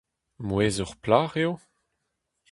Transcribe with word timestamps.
Mouezh 0.45 0.81
ur 0.83 0.91
plac'h 1.03 1.35
eo? 1.43 1.53